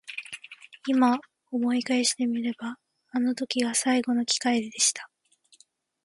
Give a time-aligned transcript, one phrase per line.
[0.87, 1.19] 今
[1.51, 2.79] 思い返してみれば
[3.11, 5.11] あの時が最後の機会でした。